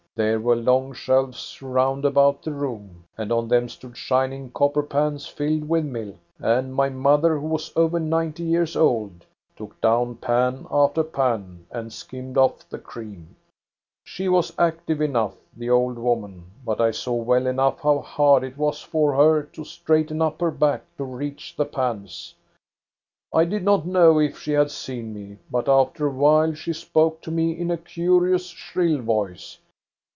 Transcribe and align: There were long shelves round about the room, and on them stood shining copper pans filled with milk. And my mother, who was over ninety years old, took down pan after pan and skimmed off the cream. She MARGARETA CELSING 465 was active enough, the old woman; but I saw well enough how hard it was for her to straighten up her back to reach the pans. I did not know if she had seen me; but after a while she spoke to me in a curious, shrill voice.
There 0.13 0.41
were 0.41 0.57
long 0.57 0.91
shelves 0.93 1.61
round 1.61 2.03
about 2.03 2.43
the 2.43 2.51
room, 2.51 3.05
and 3.17 3.31
on 3.31 3.47
them 3.47 3.69
stood 3.69 3.95
shining 3.95 4.51
copper 4.51 4.83
pans 4.83 5.25
filled 5.25 5.69
with 5.69 5.85
milk. 5.85 6.17
And 6.37 6.75
my 6.75 6.89
mother, 6.89 7.39
who 7.39 7.47
was 7.47 7.71
over 7.77 7.97
ninety 7.97 8.43
years 8.43 8.75
old, 8.75 9.25
took 9.55 9.79
down 9.79 10.15
pan 10.17 10.67
after 10.69 11.01
pan 11.05 11.65
and 11.71 11.93
skimmed 11.93 12.37
off 12.37 12.67
the 12.67 12.77
cream. 12.77 13.37
She 14.03 14.27
MARGARETA 14.27 14.43
CELSING 14.47 14.55
465 14.57 14.59
was 14.59 14.73
active 14.91 15.01
enough, 15.01 15.37
the 15.55 15.69
old 15.69 15.97
woman; 15.97 16.43
but 16.65 16.81
I 16.81 16.91
saw 16.91 17.15
well 17.15 17.47
enough 17.47 17.79
how 17.79 17.99
hard 17.99 18.43
it 18.43 18.57
was 18.57 18.81
for 18.81 19.15
her 19.15 19.43
to 19.43 19.63
straighten 19.63 20.21
up 20.21 20.41
her 20.41 20.51
back 20.51 20.83
to 20.97 21.03
reach 21.05 21.55
the 21.55 21.65
pans. 21.65 22.35
I 23.33 23.45
did 23.45 23.63
not 23.63 23.87
know 23.87 24.19
if 24.19 24.37
she 24.37 24.51
had 24.51 24.71
seen 24.71 25.13
me; 25.13 25.37
but 25.49 25.69
after 25.69 26.05
a 26.07 26.11
while 26.11 26.53
she 26.53 26.73
spoke 26.73 27.21
to 27.21 27.31
me 27.31 27.57
in 27.57 27.71
a 27.71 27.77
curious, 27.77 28.47
shrill 28.47 29.01
voice. 29.01 29.57